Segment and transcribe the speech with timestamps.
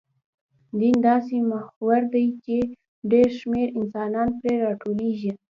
[0.79, 2.57] دین داسې محور دی، چې
[3.11, 5.31] ډېر شمېر انسانان پرې راټولېږي.